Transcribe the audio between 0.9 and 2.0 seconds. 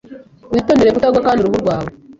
kutagwa kandi uruhu rwawe.